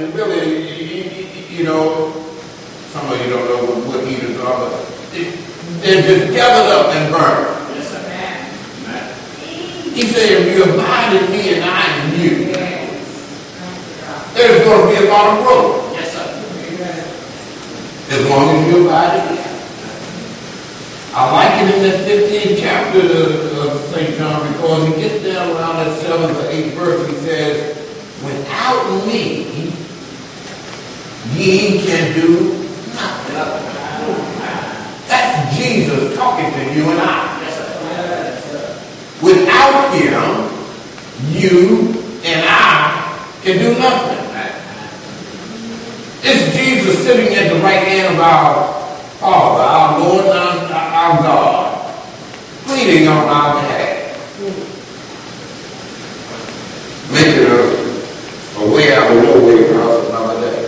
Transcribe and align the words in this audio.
really, 0.00 1.48
you 1.48 1.64
know, 1.64 2.12
some 2.94 3.10
of 3.10 3.18
you 3.20 3.30
don't 3.30 3.46
know 3.50 3.64
what, 3.66 3.84
what 3.84 4.04
are, 4.06 4.70
but 4.70 4.86
they're 5.82 6.02
just 6.02 6.32
gathered 6.32 6.70
up 6.70 6.94
and 6.94 7.12
burned. 7.12 7.74
Yes, 7.74 7.90
He 9.96 10.02
said, 10.06 10.30
if 10.30 10.54
you 10.54 10.62
abide 10.62 11.16
in 11.16 11.30
me 11.32 11.54
and 11.54 11.64
I 11.64 12.04
in 12.04 12.20
you, 12.20 12.30
there's 14.34 14.62
going 14.64 14.94
to 14.94 15.00
be 15.00 15.04
a 15.04 15.10
lot 15.10 15.36
of 15.36 15.44
growth. 15.44 15.92
Yes, 15.92 16.12
sir. 16.12 16.26
As 18.14 18.30
long 18.30 18.54
as 18.54 18.72
you 18.72 18.86
abide 18.86 19.18
in 19.18 19.34
me. 19.34 19.42
I 21.12 21.32
like 21.32 21.54
it 21.66 21.74
in 21.74 21.82
that 21.90 21.98
15th 22.06 22.60
chapter 22.60 23.00
of, 23.00 23.66
of 23.66 23.80
St. 23.90 24.16
John 24.16 24.52
because 24.52 24.86
he 24.86 25.02
gets 25.02 25.24
down 25.24 25.56
around 25.56 25.74
that 25.78 26.00
7th 26.00 26.36
or 26.38 26.52
8th 26.52 26.70
verse. 26.74 27.08
He 27.08 27.16
says, 27.16 27.76
without 28.22 29.04
me, 29.04 29.74
ye 31.34 31.80
can 31.84 32.14
do 32.14 32.52
nothing. 32.94 33.34
That's 35.08 35.56
Jesus 35.56 36.16
talking 36.16 36.50
to 36.52 36.74
you 36.74 36.90
and 36.90 37.00
I. 37.00 37.26
Without 39.20 39.92
him, 39.94 40.48
you 41.32 41.94
and 42.24 42.44
I 42.46 43.28
can 43.42 43.58
do 43.58 43.78
nothing. 43.78 44.18
It's 46.22 46.56
Jesus 46.56 47.04
sitting 47.04 47.34
at 47.36 47.52
the 47.52 47.60
right 47.60 47.86
hand 47.86 48.14
of 48.14 48.20
our 48.20 48.74
Father, 49.18 49.62
our 49.62 49.98
Lord 49.98 50.24
and 50.26 50.32
our, 50.32 50.88
our 50.94 51.22
God, 51.22 51.94
pleading 52.64 53.08
on 53.08 53.28
our 53.28 53.54
behalf. 53.54 53.98
Make 57.10 57.26
it 57.26 57.48
a, 57.48 57.52
a 58.60 58.74
way 58.74 58.94
out 58.94 59.10
of 59.10 59.22
no 59.24 59.32
way 59.46 59.58
for 59.72 59.80
us 59.80 60.08
another 60.08 60.38
day. 60.42 60.58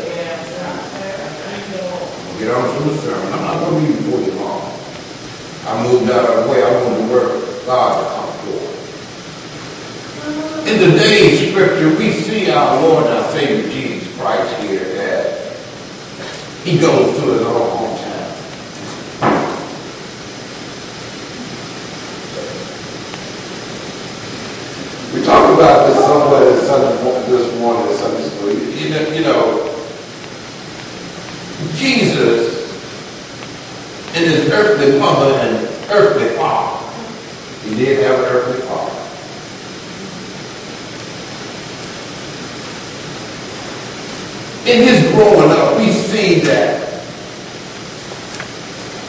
Get 2.39 2.51
on 2.55 2.63
to 2.75 2.81
the 2.89 2.95
sermon. 3.03 3.33
I'm 3.35 3.43
not 3.43 3.57
going 3.61 3.75
to 3.75 3.93
be 3.93 3.97
before 3.99 4.21
you 4.23 4.33
long. 4.41 4.65
I 5.67 5.69
moved 5.87 6.11
out 6.11 6.25
of 6.31 6.35
the 6.43 6.51
way. 6.51 6.59
I 6.63 6.67
want 6.83 6.95
the 6.97 7.05
word 7.13 7.31
of 7.37 7.67
God 7.67 7.91
to 8.01 8.05
come 8.17 8.33
forth. 8.47 8.79
In 10.67 10.70
today's 10.81 11.51
scripture, 11.51 11.95
we 11.99 12.11
see 12.13 12.51
our 12.51 12.81
Lord 12.81 13.05
and 13.05 13.15
our 13.15 13.31
Savior 13.33 13.71
Jesus 13.71 14.17
Christ 14.17 14.63
here 14.63 14.81
as 14.99 16.65
he 16.65 16.79
goes 16.79 17.17
to 17.17 17.33
his 17.33 17.43
own 17.43 17.71
hometown. 17.77 18.11
We 25.15 25.23
talked 25.23 25.55
about 25.55 25.89
this 25.89 25.99
somewhat 25.99 26.49
in 26.49 26.59
Sunday, 26.61 27.05
mo- 27.05 27.27
this 27.27 27.61
morning 27.61 27.91
in 27.91 27.99
Sunday 27.99 28.29
school. 28.29 28.51
You 28.51 28.89
know, 28.89 29.13
you 29.13 29.23
know, 29.23 29.85
Jesus 31.75 32.61
and 34.15 34.25
his 34.25 34.49
earthly 34.51 34.99
mother 34.99 35.35
and 35.41 35.67
earthly 35.91 36.37
father. 36.37 36.87
He 37.65 37.75
did 37.75 38.03
have 38.03 38.19
an 38.19 38.25
earthly 38.25 38.61
father. 38.63 38.70
In 44.67 44.83
his 44.83 45.11
growing 45.13 45.51
up, 45.51 45.79
we 45.79 45.91
see 45.91 46.41
that 46.41 46.81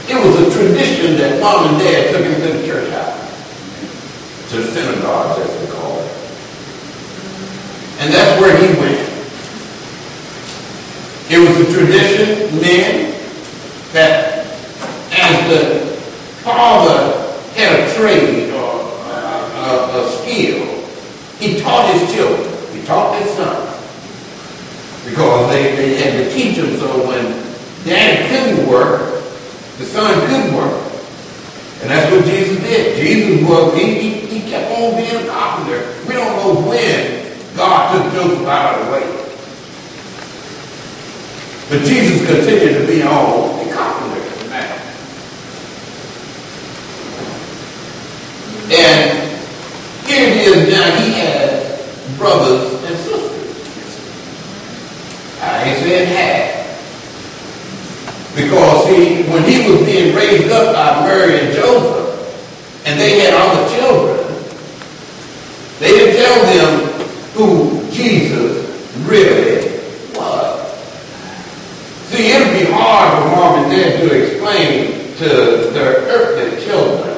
it 0.07 0.15
was 0.15 0.35
a 0.47 0.57
tradition 0.57 1.17
that 1.17 1.41
mom 1.41 1.67
and 1.67 1.79
dad 1.79 2.11
took 2.13 2.25
him 2.25 2.35
to 2.35 2.57
the 2.57 2.65
church 2.65 2.89
house, 2.91 4.49
to 4.49 4.57
the 4.57 4.71
synagogue, 4.71 5.39
as 5.39 5.59
they 5.59 5.71
call 5.73 5.99
it. 5.99 6.11
And 7.99 8.13
that's 8.13 8.41
where 8.41 8.55
he 8.57 8.79
went. 8.79 9.11
It 11.29 11.39
was 11.39 11.67
a 11.67 11.71
tradition 11.73 12.59
then 12.59 13.13
that 13.93 14.45
as 15.11 15.49
the 15.49 15.95
father 16.43 17.33
had 17.55 17.79
a 17.79 17.93
trade 17.93 18.53
or 18.53 18.81
a, 18.81 19.19
a, 19.55 20.05
a 20.05 20.11
skill, 20.11 20.65
he 21.39 21.59
taught 21.61 21.93
his 21.93 22.13
children. 22.13 22.47
He 22.73 22.85
taught 22.85 23.21
his 23.21 23.31
sons. 23.31 23.71
Because 25.05 25.40
they, 25.51 25.75
they 25.75 25.95
had 25.95 26.23
to 26.23 26.33
teach 26.33 26.57
them 26.57 26.77
so 26.77 27.07
when 27.07 27.25
dad 27.85 28.29
couldn't 28.29 28.67
work, 28.67 29.21
the 29.77 29.85
son 29.85 30.27
couldn't 30.27 30.55
work. 30.55 30.91
And 31.81 31.89
that's 31.89 32.11
what 32.11 32.25
Jesus 32.25 32.61
did. 32.61 32.95
Jesus 32.97 33.47
was, 33.49 33.73
he, 33.75 33.99
he, 33.99 34.09
he 34.27 34.49
kept 34.49 34.71
on 34.71 34.95
being 34.95 35.25
a 35.25 35.27
carpenter. 35.27 35.95
We 36.07 36.13
don't 36.13 36.37
know 36.37 36.69
when 36.69 37.55
God 37.55 38.03
took 38.03 38.13
Joseph 38.13 38.47
out 38.47 38.79
of 38.79 38.85
the 38.85 38.91
way. 38.91 39.21
But 41.69 41.87
Jesus 41.87 42.27
continued 42.27 42.81
to 42.81 42.87
be 42.87 43.01
on 43.01 43.67
a 43.67 43.73
carpenter. 43.73 44.49
Now. 44.49 44.77
And 48.73 49.31
here 50.05 50.27
it 50.27 50.37
is 50.37 50.73
now, 50.73 51.01
he 51.01 51.11
has 51.13 52.17
brothers 52.17 52.73
and 52.83 52.95
sisters. 52.97 53.31
Saying. 56.07 56.61
Because 58.35 58.85
see, 58.87 59.23
when 59.29 59.43
he 59.43 59.69
was 59.69 59.85
being 59.85 60.15
raised 60.15 60.51
up 60.51 60.73
by 60.73 61.05
Mary 61.05 61.39
and 61.39 61.53
Joseph, 61.53 62.85
and 62.85 62.99
they 62.99 63.19
had 63.19 63.33
other 63.33 63.75
children, 63.75 64.17
they 65.79 65.91
didn't 65.91 66.15
tell 66.15 66.45
them 66.45 67.01
who 67.33 67.91
Jesus 67.91 68.65
really 69.05 69.79
was. 70.15 70.77
See, 72.09 72.31
it 72.31 72.39
would 72.39 72.59
be 72.59 72.71
hard 72.71 73.23
for 73.23 73.29
mom 73.35 73.63
and 73.63 73.71
dad 73.71 73.99
to 73.99 74.23
explain 74.23 75.15
to 75.17 75.71
their 75.71 75.97
earthly 76.07 76.65
children 76.65 77.11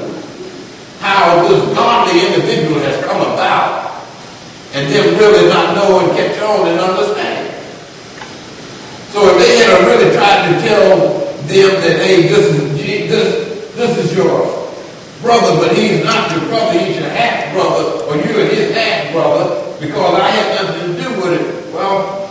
how 1.00 1.48
this 1.48 1.76
godly 1.76 2.26
individual 2.26 2.80
has 2.82 3.06
come 3.06 3.22
about 3.22 4.04
and 4.74 4.92
them 4.92 5.18
really 5.20 5.48
not 5.50 5.76
know 5.76 6.00
and 6.00 6.18
catch 6.18 6.42
on 6.42 6.68
and 6.68 6.80
understand. 6.80 7.23
So 10.13 10.19
if 10.19 10.22
they 10.22 10.22
had 10.22 10.46
really 10.46 10.53
tried 10.53 10.53
to 10.53 10.68
tell 10.68 11.00
them 11.41 11.81
that, 11.81 12.06
hey, 12.06 12.28
this 12.28 12.46
is 12.46 13.09
this, 13.09 13.74
this 13.74 13.97
is 13.97 14.16
your 14.16 14.46
brother, 15.22 15.57
but 15.57 15.75
he's 15.75 16.03
not 16.03 16.29
your 16.31 16.46
brother, 16.50 16.79
he's 16.79 16.97
your 16.97 17.09
half 17.09 17.53
brother, 17.53 18.06
or 18.06 18.16
you're 18.18 18.46
his 18.46 18.75
half 18.75 19.12
brother, 19.12 19.74
because 19.79 20.19
I 20.19 20.29
had 20.29 20.66
nothing 20.66 20.96
to 20.96 21.01
do 21.01 21.09
with 21.18 21.41
it. 21.41 21.74
Well, 21.74 22.29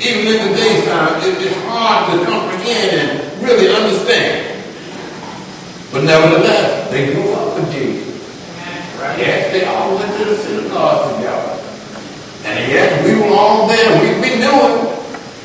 even 0.00 0.32
in 0.32 0.48
today's 0.48 0.84
time, 0.86 1.20
it, 1.20 1.44
it's 1.44 1.56
hard 1.66 2.18
to 2.18 2.24
comprehend 2.24 2.96
and 2.96 3.42
really 3.42 3.68
understand. 3.68 4.64
But 5.92 6.04
nevertheless, 6.04 6.90
they 6.90 7.12
grew 7.12 7.32
up 7.32 7.54
with 7.56 7.70
Jesus. 7.72 8.16
Right. 8.98 9.18
Yes, 9.18 9.52
they 9.52 9.64
all 9.66 9.94
went 9.96 10.16
to 10.16 10.24
the 10.24 10.36
synagogue 10.36 11.16
together. 11.16 11.60
And 12.44 12.72
yes, 12.72 13.04
we 13.04 13.20
were 13.20 13.36
all 13.36 13.68
there. 13.68 14.00
We, 14.00 14.20
we 14.20 14.36
knew. 14.38 14.69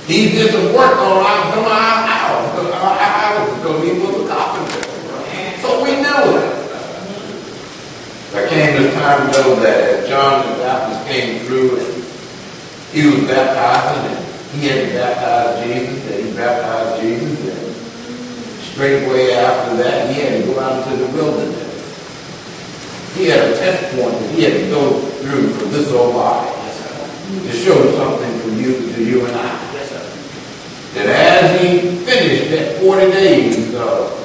He 0.07 0.29
did 0.29 0.51
some 0.51 0.73
work 0.73 0.97
on 1.01 1.17
our, 1.25 1.49
some 1.49 1.66
of 1.66 1.71
our 1.71 2.07
house, 2.07 2.55
our, 2.75 3.16
he 3.81 3.99
was 3.99 4.21
a 4.21 4.27
carpenter. 4.29 4.85
So 5.61 5.83
we 5.83 5.95
knew 5.97 6.38
him. 6.38 6.55
There 8.31 8.47
came 8.47 8.83
this 8.83 8.93
time 8.93 9.31
though 9.31 9.55
that 9.61 10.07
John 10.07 10.45
the 10.45 10.57
Baptist 10.61 11.07
came 11.07 11.39
through 11.45 11.79
and 11.79 12.03
he 12.91 13.07
was 13.07 13.27
baptizing 13.27 14.16
and 14.16 14.61
he 14.61 14.67
had 14.67 14.89
to 14.89 14.93
baptize 14.93 15.66
Jesus 15.66 16.11
and 16.11 16.27
he 16.27 16.35
baptized 16.35 17.01
Jesus 17.01 17.39
and 17.49 18.61
straightway 18.61 19.31
after 19.33 19.77
that 19.77 20.13
he 20.13 20.22
had 20.22 20.43
to 20.43 20.51
go 20.51 20.59
out 20.59 20.85
into 20.85 21.03
the 21.03 21.11
wilderness. 21.13 21.66
He 23.16 23.25
had 23.25 23.39
a 23.39 23.57
test 23.57 23.95
point 23.95 24.19
that 24.19 24.35
he 24.35 24.43
had 24.43 24.53
to 24.53 24.69
go 24.69 24.99
through 24.99 25.49
for 25.53 25.66
this 25.66 25.91
old 25.91 26.13
body 26.13 26.51
to 27.25 27.51
show 27.53 27.95
something 27.97 28.39
for 28.41 28.49
you, 28.49 28.93
to 28.93 29.03
you 29.03 29.25
and 29.25 29.35
I. 29.35 29.64
That 30.95 31.07
as 31.07 31.61
he 31.61 31.97
finished 32.05 32.51
that 32.51 32.79
40 32.79 33.11
days 33.11 33.75
of 33.75 34.15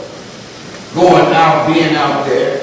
going 0.94 1.34
out, 1.34 1.66
being 1.66 1.96
out 1.96 2.24
there, 2.26 2.60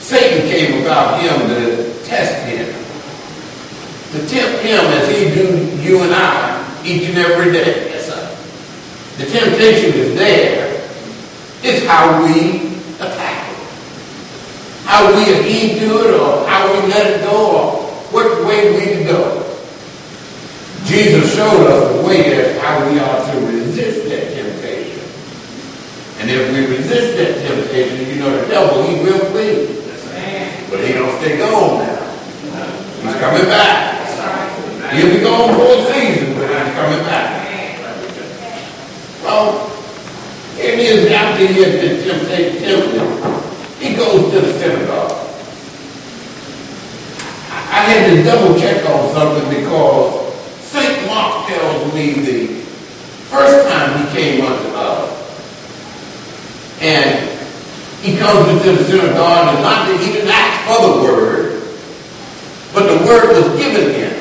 Satan 0.00 0.46
came 0.46 0.82
about 0.82 1.22
him 1.22 1.48
to 1.48 2.04
test 2.04 2.46
him, 2.46 2.66
to 4.12 4.28
tempt 4.28 4.62
him 4.62 4.78
as 4.78 5.08
he 5.08 5.34
do 5.34 5.82
you 5.82 6.02
and 6.02 6.14
I 6.14 6.82
each 6.84 7.08
and 7.08 7.16
every 7.16 7.50
day. 7.50 7.88
Yes, 7.88 8.08
sir. 8.08 9.24
The 9.24 9.30
temptation 9.30 9.98
is 9.98 10.14
there. 10.14 10.84
It's 11.62 11.86
how 11.86 12.22
we 12.22 12.76
attack 12.96 13.50
it. 13.50 14.84
How 14.84 15.06
we 15.16 15.32
adhere 15.32 15.78
to 15.80 16.08
it 16.08 16.20
or 16.20 16.46
how 16.46 16.70
we 16.70 16.88
let 16.88 17.06
it 17.06 17.24
go 17.24 17.56
or 17.56 17.82
what 18.12 18.44
way 18.46 18.98
we 18.98 19.04
go. 19.04 19.43
Jesus 20.84 21.34
showed 21.34 21.66
us 21.66 21.96
the 21.96 22.06
way 22.06 22.34
as 22.34 22.60
how 22.60 22.90
we 22.90 22.98
are 22.98 23.32
to 23.32 23.46
resist 23.46 24.08
that 24.08 24.32
temptation. 24.34 25.00
And 26.20 26.30
if 26.30 26.52
we 26.52 26.76
resist 26.76 27.16
that 27.16 27.46
temptation, 27.46 28.08
you 28.08 28.20
know 28.20 28.30
the 28.40 28.46
devil, 28.48 28.82
he 28.84 29.02
will 29.02 29.24
flee. 29.30 29.80
But 30.70 30.80
he 30.84 30.92
don't 30.92 31.18
stick 31.20 31.40
on 31.40 31.78
now. 31.78 32.04
He's 33.02 33.16
coming 33.20 33.44
back. 33.44 33.94
He'll 34.92 35.10
be 35.10 35.20
gone 35.20 35.54
for 35.54 35.74
a 35.74 35.92
season, 35.92 36.34
but 36.34 36.48
he's 36.48 36.74
coming 36.74 37.04
back. 37.04 37.44
Well, 39.22 39.70
it 40.58 40.78
is 40.78 41.10
after 41.10 41.46
he 41.46 41.62
has 41.62 41.74
been 41.80 41.96
tempted, 42.04 42.58
tempted, 42.60 43.82
he 43.82 43.96
goes 43.96 44.32
to 44.32 44.40
the 44.40 44.52
synagogue. 44.58 45.12
I 47.50 47.80
had 47.88 48.14
to 48.14 48.22
double 48.22 48.58
check 48.58 48.84
on 48.88 49.12
something 49.12 49.60
because 49.60 50.13
came 54.14 54.44
unto 54.44 54.68
us, 54.68 55.10
and 56.80 57.28
he 58.00 58.16
comes 58.16 58.48
into 58.48 58.72
the 58.72 58.84
synagogue, 58.84 59.54
and 59.54 59.62
not 59.62 59.88
that 59.88 60.00
he 60.00 60.12
didn't 60.12 60.30
ask 60.30 60.68
for 60.68 60.80
the 60.86 61.02
word, 61.02 61.62
but 62.72 62.86
the 62.86 63.06
word 63.06 63.28
was 63.28 63.56
given 63.58 63.94
him. 63.94 64.12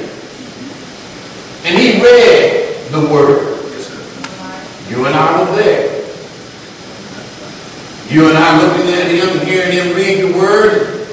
And 1.65 1.77
he 1.77 2.01
read 2.01 2.91
the 2.91 3.01
word. 3.11 3.53
You 4.89 5.05
and 5.05 5.15
I 5.15 5.39
were 5.39 5.55
there. 5.55 6.03
You 8.09 8.29
and 8.29 8.37
I 8.37 8.61
looking 8.61 8.93
at 8.93 9.07
him 9.07 9.45
hearing 9.45 9.71
him 9.71 9.95
read 9.95 10.21
the 10.21 10.37
word. 10.37 11.07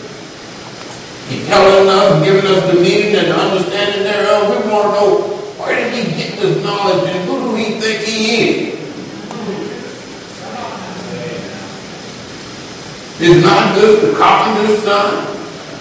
He 1.28 1.44
telling 1.46 1.88
us 1.88 2.24
giving 2.24 2.44
us 2.44 2.74
the 2.74 2.80
meaning 2.80 3.14
and 3.14 3.28
the 3.28 3.36
understanding 3.36 4.02
thereof. 4.02 4.64
We 4.64 4.70
want 4.70 4.94
to 4.94 5.00
know 5.00 5.40
where 5.56 5.74
did 5.76 5.94
he 5.94 6.02
get 6.12 6.38
this 6.40 6.62
knowledge 6.64 7.08
and 7.08 7.28
who 7.28 7.40
do 7.40 7.54
he 7.54 7.80
think 7.80 8.04
he 8.04 8.40
is? 8.42 8.70
Is 13.20 13.42
not 13.44 13.76
just 13.76 14.00
the 14.00 14.16
carpenter's 14.16 14.82
son? 14.82 15.26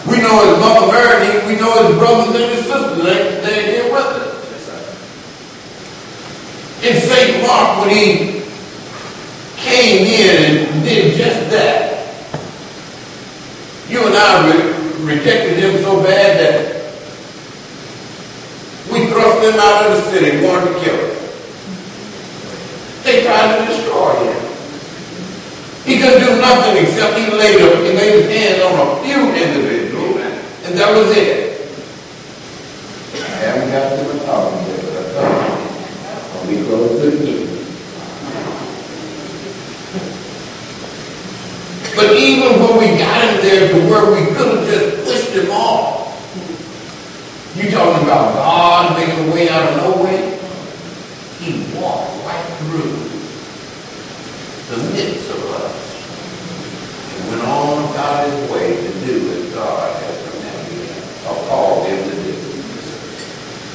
We 0.06 0.18
know 0.20 0.44
his 0.44 0.60
mother 0.60 0.92
him. 1.24 1.48
We 1.48 1.56
know 1.56 1.88
his 1.88 1.98
brothers 1.98 2.36
and 2.36 2.52
his 2.52 2.66
sisters. 2.66 2.98
They, 2.98 3.40
they're 3.40 3.84
here 3.84 3.94
with 3.94 4.04
us. 4.04 4.30
In 6.84 7.00
St. 7.00 7.42
Mark, 7.48 7.80
when 7.80 7.96
he 7.96 8.44
came 9.56 10.06
in 10.06 10.68
and 10.68 10.84
did 10.84 11.16
just 11.16 11.50
that, 11.52 11.90
you 13.88 14.06
and 14.06 14.16
I 14.16 14.52
re- 14.52 15.16
rejected 15.16 15.60
him 15.60 15.82
so 15.82 16.04
bad 16.04 16.40
that 16.40 16.76
we 18.92 19.08
thrust 19.08 19.44
him 19.44 19.60
out 19.60 19.86
of 19.86 19.92
the 19.96 20.02
city, 20.12 20.46
wanted 20.46 20.74
to 20.74 20.80
kill 20.80 20.96
him. 20.96 21.16
They 23.04 23.24
tried 23.24 23.60
to 23.60 23.66
destroy 23.66 24.26
him. 24.26 24.39
He 25.90 25.98
couldn't 25.98 26.22
do 26.22 26.40
nothing 26.40 26.86
except 26.86 27.18
he 27.18 27.26
laid, 27.34 27.62
up, 27.66 27.82
he 27.82 27.92
laid 27.98 28.22
his 28.22 28.30
hands 28.30 28.62
on 28.62 28.78
a 28.78 29.02
few 29.02 29.18
individuals, 29.34 30.22
and 30.64 30.78
that 30.78 30.96
was 30.96 31.18
it. 31.18 31.50
I 33.16 33.18
haven't 33.18 33.72
got 33.72 33.98
to 33.98 34.04
the 34.06 34.24
talking 34.24 34.68
yet, 34.70 34.86
but 34.86 34.98
I 34.98 35.10
thought 35.10 36.48
be 36.48 36.64
close 36.64 37.02
to 37.02 37.10
the 37.10 37.30
end. 37.30 37.50
But 41.96 42.16
even 42.16 42.62
when 42.62 42.78
we 42.80 42.98
got 42.98 43.26
him 43.28 43.42
there 43.42 43.68
to 43.74 43.90
where 43.90 44.06
we 44.10 44.34
could 44.34 44.58
have 44.58 44.68
just 44.70 45.04
pushed 45.04 45.32
him 45.32 45.52
off, 45.52 46.08
you 47.56 47.70
talking 47.72 48.04
about 48.04 48.36
God 48.36 48.98
making 48.98 49.28
a 49.28 49.34
way 49.34 49.50
out 49.50 49.74
of 49.74 49.78
no 49.78 50.04
way? 50.04 50.40
He 51.40 51.66
walked 51.76 52.24
right 52.26 52.46
through 52.60 53.10
the 54.70 54.78
midst 54.94 55.30
of 55.30 55.44
us 55.44 55.76
and 57.18 57.30
went 57.32 57.42
on 57.42 57.92
about 57.92 58.30
his 58.30 58.52
way 58.52 58.76
to 58.76 59.06
do 59.06 59.32
as 59.32 59.54
God 59.54 60.02
has 60.02 60.30
commanded 60.30 60.88
him 60.88 61.04
or 61.28 61.36
called 61.50 61.88
him 61.88 62.10
to 62.10 62.16
do. 62.16 62.34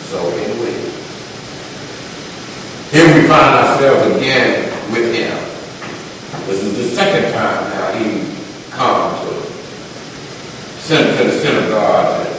So 0.06 0.28
anyway, 0.30 0.80
here 2.90 3.08
we 3.12 3.28
find 3.28 3.54
ourselves 3.58 4.16
again 4.16 4.70
with 4.92 5.14
him. 5.14 5.44
This 6.46 6.62
is 6.62 6.76
the 6.76 6.94
second 6.94 7.32
time 7.32 7.70
now 7.70 7.92
he 7.98 8.36
come 8.70 9.26
to 9.26 9.42
sent 10.78 11.16
to 11.18 11.24
the 11.24 11.38
synagogue 11.40 12.26
and 12.26 12.34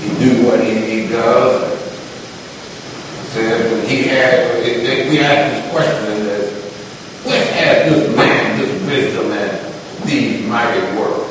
he 0.00 0.08
do 0.24 0.46
what 0.46 0.64
he, 0.64 1.02
he 1.02 1.08
does. 1.08 1.78
Says 3.28 3.70
when 3.70 3.86
he 3.86 4.04
had, 4.04 4.62
we 5.10 5.18
asked 5.20 5.52
this 5.52 5.70
question 5.70 6.24
that 6.24 6.50
whence 7.26 7.50
has 7.50 7.92
this 7.92 8.16
man 8.16 8.58
this 8.58 8.82
wisdom 8.86 9.30
and 9.32 10.08
these 10.08 10.46
mighty 10.46 10.80
works? 10.98 11.24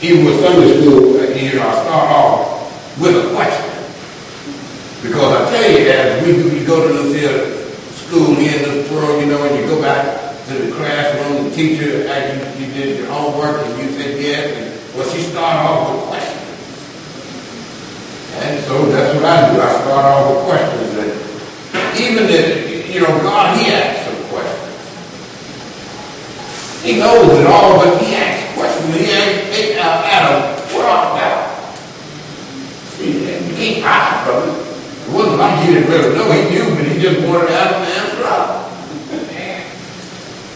You 0.00 0.21
see, 0.32 0.42
Sunday 0.42 0.80
school, 0.80 1.12
know, 1.12 1.68
I 1.68 1.72
start 1.82 2.08
off 2.10 3.00
with 3.00 3.16
a 3.16 3.34
question. 3.34 3.68
Because 5.02 5.32
I 5.34 5.50
tell 5.50 5.70
you, 5.70 5.90
as 5.90 6.24
we, 6.24 6.58
we 6.58 6.64
go 6.64 6.86
to 6.86 6.92
this 7.10 8.06
school 8.06 8.34
here 8.36 8.56
in 8.56 8.62
this 8.62 8.90
world, 8.90 9.20
you 9.20 9.26
know, 9.26 9.42
and 9.44 9.58
you 9.58 9.66
go 9.66 9.80
back 9.80 10.36
to 10.46 10.54
the 10.54 10.72
classroom, 10.72 11.48
the 11.48 11.54
teacher 11.54 12.06
asked 12.08 12.58
you, 12.58 12.66
you 12.66 12.72
did 12.72 12.98
your 12.98 13.08
homework, 13.08 13.66
and 13.66 13.82
you 13.82 13.90
said 13.98 14.20
yes, 14.20 14.56
and 14.56 14.96
well, 14.96 15.08
she 15.10 15.22
started 15.22 15.60
off 15.68 15.94
with 15.94 16.04
questions. 16.08 16.38
And 18.34 18.64
so 18.64 18.86
that's 18.86 19.14
what 19.14 19.24
I 19.24 19.52
do. 19.52 19.60
I 19.60 19.72
start 19.82 20.04
off 20.04 20.30
with 20.30 20.44
questions. 20.44 20.90
And 20.98 21.12
even 22.00 22.24
if, 22.28 22.94
you 22.94 23.00
know, 23.00 23.18
God, 23.22 23.58
He 23.58 23.70
asks 23.72 24.04
some 24.06 24.22
questions. 24.28 24.72
He 26.82 26.98
knows 26.98 27.38
it 27.38 27.46
all, 27.46 27.78
but 27.78 28.02
He 28.02 28.14
asks 28.14 28.54
questions. 28.54 28.94
He 28.94 29.10
asks 29.10 29.71
hey, 30.00 30.08
uh, 30.08 30.16
Adam, 30.16 30.74
where 30.74 30.86
art 30.86 31.20
thou? 31.20 31.36
See, 32.96 33.24
you 33.24 33.54
can't 33.54 33.84
hide 33.84 34.24
from 34.24 34.48
it. 34.48 34.56
It 35.08 35.12
wasn't 35.12 35.38
like 35.38 35.64
he 35.64 35.74
didn't 35.74 35.90
really 35.90 36.14
know. 36.14 36.32
He 36.32 36.54
knew, 36.54 36.74
but 36.76 36.84
he 36.86 37.00
just 37.00 37.28
wanted 37.28 37.50
Adam 37.50 37.84
to 37.84 37.90
answer 37.92 38.24
up. 38.24 38.48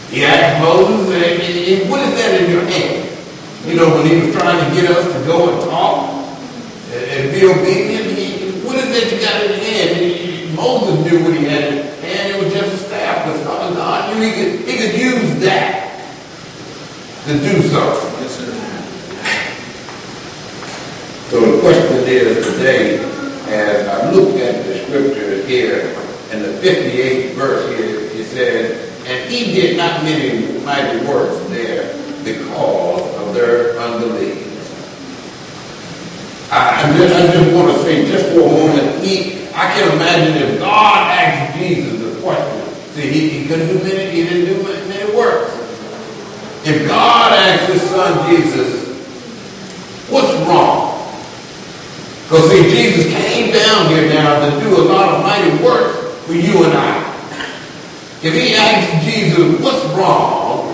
He 0.09 0.23
asked 0.23 0.63
Moses, 0.63 1.11
and, 1.11 1.81
and, 1.81 1.89
what 1.91 1.99
is 1.99 2.15
that 2.15 2.41
in 2.41 2.49
your 2.49 2.63
hand? 2.63 3.09
You 3.67 3.75
know, 3.75 3.93
when 3.93 4.07
he 4.07 4.15
was 4.25 4.33
trying 4.33 4.57
to 4.63 4.81
get 4.81 4.89
us 4.89 5.05
to 5.05 5.27
go 5.27 5.51
and 5.51 5.69
talk 5.69 6.15
and, 6.93 7.03
and 7.11 7.31
be 7.33 7.45
obedient, 7.45 8.17
he, 8.17 8.51
what 8.65 8.77
is 8.77 8.87
that 8.87 9.11
you 9.11 9.19
got 9.19 9.43
in 9.43 9.51
your 9.51 9.59
hand? 9.59 9.97
He- 9.97 10.27
Moses 10.55 11.05
knew 11.05 11.23
what 11.23 11.33
he 11.37 11.45
had 11.45 11.63
in 11.65 11.73
his 11.85 11.99
hand. 12.01 12.35
It 12.35 12.43
was 12.43 12.53
just 12.53 12.73
a 12.73 12.77
staff. 12.87 13.25
But 13.25 13.73
God 13.75 14.15
knew 14.15 14.25
he 14.25 14.31
could, 14.31 14.67
he 14.67 14.77
could 14.77 14.99
use 14.99 15.39
that 15.41 16.01
to 17.25 17.33
do 17.33 17.61
something. 17.69 18.06
So 21.29 21.41
the 21.41 21.59
question 21.59 22.07
is 22.07 22.45
today, 22.55 22.99
as 23.49 23.85
I 23.85 24.11
look 24.11 24.35
at 24.37 24.65
the 24.65 24.79
scripture 24.85 25.45
here, 25.45 25.93
in 26.31 26.41
the 26.41 26.57
58th 26.63 27.33
verse 27.33 27.77
here, 27.77 27.99
it 27.99 28.25
says, 28.27 29.05
And 29.05 29.29
he 29.29 29.51
did 29.51 29.75
not 29.75 30.03
many 30.03 30.57
mighty 30.63 31.05
works 31.05 31.37
there 31.49 31.93
because 32.23 33.13
of 33.15 33.33
their 33.33 33.77
unbelief. 33.77 34.47
I, 36.49 36.85
I, 36.85 36.97
just, 36.97 37.13
I 37.13 37.33
just 37.33 37.53
want 37.53 37.75
to 37.75 37.83
say, 37.83 38.09
just 38.09 38.29
for 38.31 38.39
a 38.39 38.49
moment, 38.49 39.03
he, 39.03 39.47
I 39.49 39.73
can 39.73 39.97
imagine 39.97 40.37
if 40.47 40.59
God 40.59 41.11
asked 41.11 41.57
Jesus 41.57 41.99
the 41.99 42.21
question, 42.21 42.73
see, 42.93 43.11
he, 43.11 43.29
he 43.41 43.47
couldn't 43.49 43.67
do 43.67 43.83
many, 43.83 44.11
he 44.11 44.23
didn't 44.23 44.45
do 44.55 44.63
many, 44.63 44.87
many 44.87 45.13
works. 45.13 45.51
If 46.65 46.87
God 46.87 47.33
asked 47.33 47.73
his 47.73 47.81
son 47.81 48.29
Jesus, 48.29 48.87
what's 50.09 50.31
wrong? 50.47 50.93
Because 52.27 52.51
see, 52.51 52.69
Jesus 52.69 53.05
came 53.13 53.53
down 53.53 53.87
here 53.87 54.09
now 54.09 54.49
to 54.49 54.59
do 54.59 54.75
a 54.75 54.83
lot 54.83 55.15
of 55.15 55.23
mighty 55.23 55.63
work 55.63 56.11
for 56.25 56.33
you 56.33 56.65
and 56.65 56.73
I. 56.73 56.99
If 58.21 58.33
he 58.33 58.53
asked 58.53 59.05
Jesus, 59.05 59.61
what's 59.61 59.85
wrong? 59.95 60.67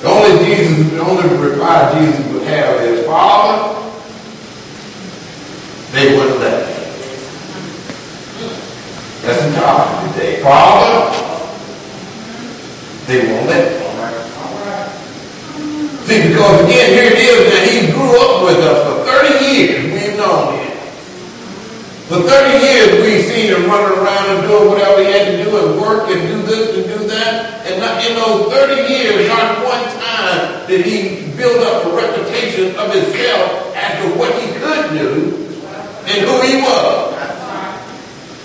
The 0.00 0.08
only 0.08 0.44
Jesus, 0.44 0.90
the 0.92 1.00
only 1.00 1.26
reply 1.38 1.98
Jesus 1.98 2.32
would 2.32 2.44
have 2.44 2.80
is, 2.82 3.04
Father, 3.04 3.80
they 5.90 6.16
wouldn't 6.16 6.38
let 6.38 6.68
me. 6.68 6.74
That's 9.22 9.42
the 9.42 9.60
topic 9.60 10.12
today. 10.12 10.40
Father, 10.40 11.18
they 13.08 13.26
won't 13.26 13.46
let 13.48 13.72
me. 13.72 13.84
See, 16.04 16.28
because 16.28 16.60
again, 16.64 16.92
here 16.92 17.04
it 17.04 17.18
is 17.18 17.50
that 17.50 17.66
he 17.66 17.90
grew 17.90 18.12
up 18.20 18.44
with 18.44 18.58
us 18.58 18.78
for 18.84 19.10
30 19.10 19.56
years. 19.56 19.84
We've 19.84 20.18
known 20.18 20.52
him. 20.52 20.76
For 22.08 22.20
30 22.20 22.64
years, 22.64 23.00
we've 23.00 23.24
seen 23.24 23.48
him 23.48 23.64
running 23.64 23.98
around 23.98 24.36
and 24.36 24.46
doing 24.46 24.68
whatever 24.68 25.00
he 25.00 25.08
had 25.10 25.24
to 25.24 25.42
do 25.42 25.56
and 25.56 25.80
work 25.80 26.10
and 26.10 26.20
do 26.20 26.42
this 26.42 26.76
and 26.76 26.84
do 26.84 27.08
that. 27.08 27.64
And 27.64 27.80
not, 27.80 28.04
in 28.04 28.12
those 28.14 28.52
30 28.52 28.92
years, 28.92 29.26
not 29.26 29.64
one 29.64 29.84
time 29.96 30.66
did 30.66 30.84
he 30.84 31.32
build 31.34 31.64
up 31.64 31.86
a 31.86 31.96
reputation 31.96 32.76
of 32.76 32.92
himself 32.92 33.74
as 33.74 34.04
to 34.04 34.18
what 34.18 34.30
he 34.36 34.52
could 34.52 34.98
do 34.98 35.48
and 36.04 36.28
who 36.28 36.40
he 36.44 36.60
was. 36.60 37.14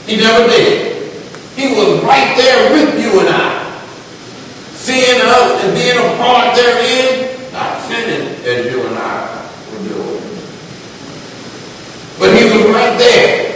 He 0.08 0.16
never 0.16 0.48
did. 0.48 1.12
He 1.58 1.68
was 1.75 2.01
right 2.04 2.36
there 2.38 2.72
with 2.72 2.96
you 3.04 3.20
and 3.20 3.28
I, 3.28 3.84
seeing 4.72 5.20
us 5.22 5.63
and 5.66 5.75
being 5.75 5.98
a 6.00 6.16
part 6.16 6.56
therein, 6.56 7.51
not 7.51 7.82
sinning 7.84 8.39
as 8.46 8.72
you 8.72 8.88
and 8.88 8.98
I 8.98 9.46
were 9.70 9.84
doing. 9.89 10.24
But 12.18 12.38
he 12.39 12.44
was 12.46 12.74
right 12.74 12.98
there. 12.98 13.50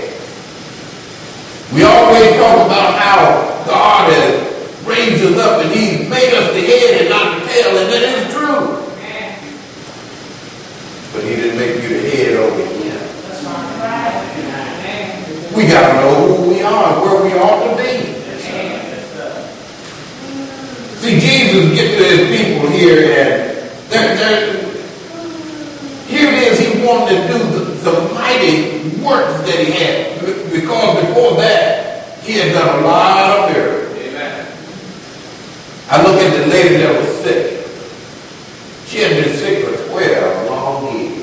We 1.74 1.82
always 1.82 2.38
talk 2.38 2.68
about 2.68 3.00
how 3.00 3.66
God 3.84 4.14
has 4.14 4.88
raised 4.88 5.22
us 5.26 5.38
up 5.40 5.60
and 5.60 5.76
He's 5.76 6.08
made 6.08 6.34
us 6.34 6.54
the 6.54 6.62
head 6.62 7.02
and 7.02 7.10
not 7.10 7.38
the 7.38 7.46
tail, 7.52 7.76
and 7.76 7.92
that 7.92 8.04
is 8.16 8.32
true. 8.32 8.80
But 11.12 11.24
He 11.28 11.36
didn't 11.36 11.60
make 11.60 11.84
you 11.84 11.90
the 12.00 12.10
head 12.10 12.34
over 12.40 12.64
here. 12.80 12.96
We 15.54 15.68
got 15.68 15.84
to 15.86 15.94
know 16.00 16.16
who 16.32 16.50
we 16.50 16.62
are, 16.62 16.94
and 16.94 17.02
where 17.02 17.24
we 17.26 17.34
ought 17.38 17.76
to 17.76 17.84
be. 17.84 18.24
See, 21.04 21.20
Jesus 21.20 21.76
get 21.76 21.98
to 21.98 22.04
his 22.06 22.24
people 22.32 22.70
here, 22.70 23.00
and 23.04 23.60
they're, 23.90 24.16
they're, 24.16 24.64
here 26.08 26.32
it 26.32 26.48
is, 26.48 26.60
he 26.60 26.88
wanted 26.88 27.28
to 27.28 27.34
do 27.34 27.38
the, 27.52 27.92
the 27.92 28.14
mighty 28.14 28.88
works 29.04 29.42
that 29.44 29.60
he 29.60 29.72
had. 29.74 30.22
Because 30.54 31.06
before 31.06 31.36
that, 31.42 31.94
he 32.24 32.34
had 32.40 32.54
done 32.54 32.80
a 32.80 32.88
lot 32.88 33.50
of 33.50 33.52
miracles. 33.52 33.73
I 35.90 36.02
look 36.02 36.20
at 36.22 36.32
the 36.40 36.48
lady 36.48 36.78
that 36.78 37.00
was 37.00 37.10
sick. 37.24 37.68
She 38.88 39.00
had 39.00 39.22
been 39.22 39.36
sick 39.36 39.66
for 39.66 39.90
12 39.90 40.50
long 40.50 40.96
years. 40.96 41.14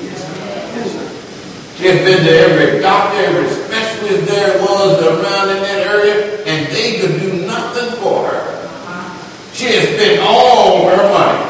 She 1.77 1.87
had 1.87 2.05
been 2.05 2.23
to 2.23 2.31
every 2.31 2.79
doctor, 2.79 3.17
every 3.17 3.49
specialist 3.49 4.27
there 4.27 4.61
was 4.61 5.01
around 5.01 5.49
in 5.49 5.63
that 5.63 5.87
area, 5.87 6.43
and 6.45 6.67
they 6.71 6.99
could 6.99 7.19
do 7.19 7.45
nothing 7.47 7.99
for 7.99 8.27
her. 8.27 8.51
She 9.53 9.65
had 9.65 9.87
spent 9.89 10.21
all 10.21 10.89
her 10.89 11.09
money. 11.09 11.47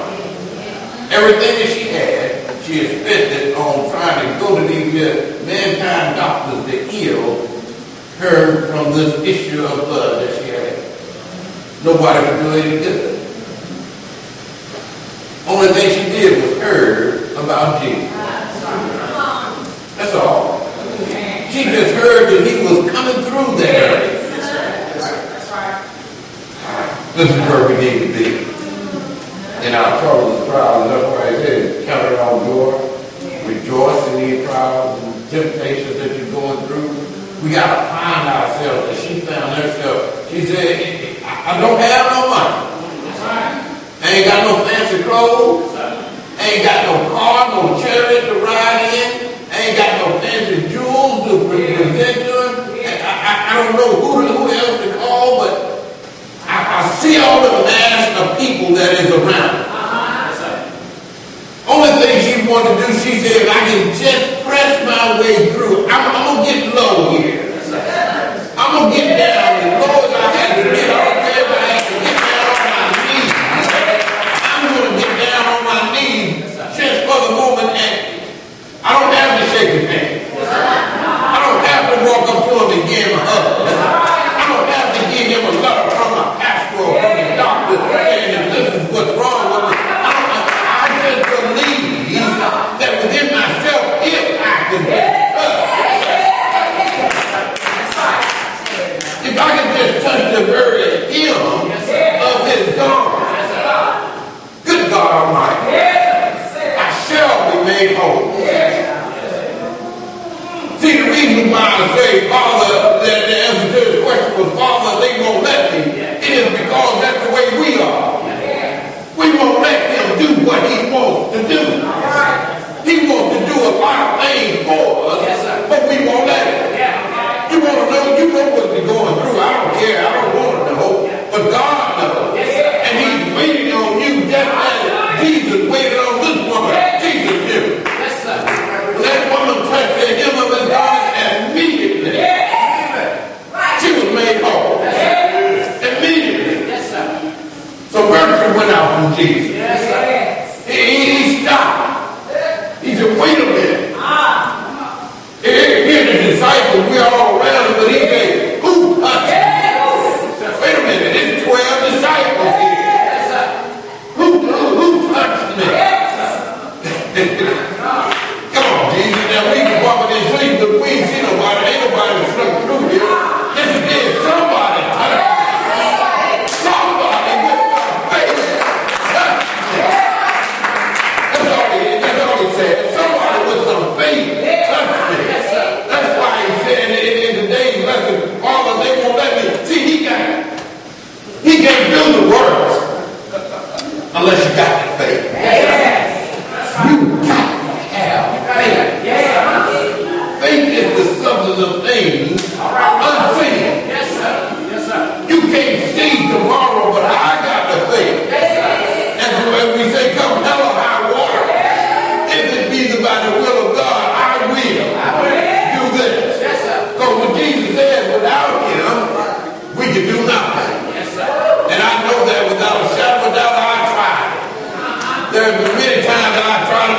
Everything 1.11 1.59
that 1.59 1.69
she 1.75 1.89
had, 1.89 2.63
she 2.63 2.79
had 2.79 3.01
spent 3.01 3.33
it 3.33 3.57
on 3.57 3.91
trying 3.91 4.25
to 4.25 4.39
go 4.39 4.55
to 4.55 4.67
these 4.73 4.93
mankind 5.45 6.15
doctors 6.15 6.65
to 6.71 6.87
heal 6.89 7.45
her 8.19 8.67
from 8.67 8.93
this 8.93 9.19
issue 9.23 9.65
of 9.65 9.79
blood. 9.81 10.20
Nobody 11.83 12.27
could 12.27 12.39
do 12.43 12.49
any 12.51 12.77
good. 12.77 13.19
Only 15.47 15.67
thing 15.69 15.89
she 15.89 16.11
did 16.11 16.43
was 16.43 16.61
heard 16.61 17.31
about 17.33 17.81
Jesus. 17.81 18.11
That's 19.97 20.13
all. 20.13 20.69
She 21.49 21.63
just 21.63 21.95
heard 21.95 22.29
that 22.29 22.47
he 22.47 22.63
was 22.63 22.91
coming 22.91 23.15
through 23.25 23.57
that 23.57 23.75
area. 23.75 24.21
This 27.15 27.29
is 27.29 27.39
where 27.49 27.67
we 27.67 27.75
need 27.81 28.07
to 28.07 28.13
be. 28.13 28.51
In 29.65 29.73
our 29.73 29.99
troubles 30.01 30.39
and 30.39 30.49
trials, 30.51 30.89
that's 30.89 31.07
why 31.11 31.27
I 31.27 31.43
said, 31.43 31.85
count 31.85 32.13
it 32.13 32.19
all 32.19 32.39
joy. 32.45 32.77
Rejoice 33.47 34.07
in 34.09 34.19
these 34.21 34.45
trials 34.45 35.03
and 35.03 35.29
temptations 35.29 35.97
that 35.97 36.15
you're 36.15 36.31
going 36.31 36.65
through. 36.67 36.89
We 37.43 37.49
got 37.49 37.75
to 37.75 37.89
find 37.89 38.29
ourselves, 38.29 38.89
as 38.89 39.03
she 39.03 39.19
found 39.21 39.55
herself. 39.55 40.29
She 40.29 40.45
said, 40.45 41.17
I 41.25 41.41
I 41.41 41.50
don't 41.61 41.79
have 41.79 42.00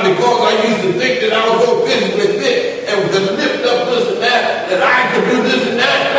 that 0.05 0.11
I 0.11 0.11
tried 0.11 0.11
them 0.11 0.15
because 0.15 0.41
I 0.43 0.55
used 0.69 0.83
to 0.83 0.93
think 0.99 1.21
that 1.21 1.33
I 1.33 1.43
was 1.49 1.65
so 1.65 1.87
physically 1.87 2.39
fit 2.39 2.89
and 2.89 3.11
could 3.11 3.39
lift 3.39 3.67
up 3.67 3.87
this 3.87 4.09
and 4.13 4.23
that, 4.23 4.69
that 4.69 4.83
I 4.83 5.15
could 5.15 5.25
do 5.31 5.43
this 5.43 5.63
and 5.69 5.79
that. 5.79 6.11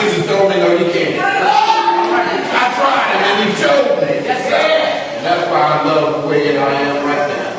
Jesus 0.00 0.26
told 0.26 0.50
me, 0.50 0.56
no, 0.58 0.72
you 0.78 0.90
can't. 0.92 1.18
I 1.18 2.64
tried 2.74 3.10
him 3.12 3.22
and 3.22 3.36
he 3.42 3.56
showed 3.58 3.98
me. 4.02 4.12
And 4.22 5.26
that's 5.26 5.50
why 5.50 5.62
I 5.62 5.84
love 5.84 6.22
the 6.22 6.28
way 6.28 6.58
I 6.58 6.72
am 6.82 7.04
right 7.06 7.28
now. 7.28 7.52